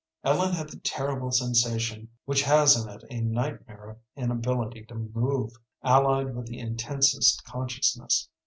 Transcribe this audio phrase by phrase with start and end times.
[0.23, 5.51] Ellen had the terrible sensation which has in it a nightmare of inability to move,
[5.83, 8.27] allied with the intensest consciousness.